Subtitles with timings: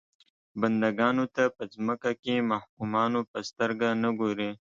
[0.59, 4.49] بنده ګانو ته په ځمکه کې محکومانو په سترګه نه ګوري.